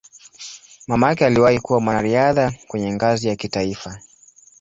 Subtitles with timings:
[0.87, 4.01] Mamake aliwahi kuwa mwanariadha kwenye ngazi ya kitaifa.